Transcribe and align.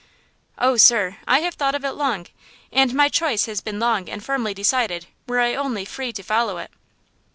"Oh, 0.57 0.77
sir, 0.77 1.17
I 1.27 1.41
have 1.41 1.53
thought 1.53 1.75
of 1.75 1.85
it 1.85 1.91
long, 1.91 2.25
and 2.71 2.91
my 2.95 3.07
choice 3.07 3.45
has 3.45 3.61
been 3.61 3.79
long 3.79 4.09
and 4.09 4.25
firmly 4.25 4.55
decided, 4.55 5.05
were 5.27 5.39
I 5.39 5.53
only 5.53 5.85
free 5.85 6.11
to 6.13 6.23
follow 6.23 6.57
it." 6.57 6.71